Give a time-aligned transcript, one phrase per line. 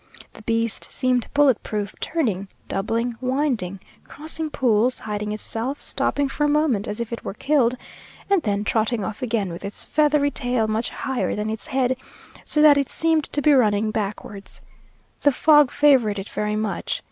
[0.33, 6.47] The beast seemed bullet proof; turning, doubling, winding, crossing pools, hiding itself, stopping for a
[6.49, 7.75] moment as if it were killed,
[8.27, 11.97] and then trotting off again with its feathery tail much higher than its head;
[12.45, 14.61] so that it seemed to be running backwards.
[15.21, 16.99] The fog favoured it very much.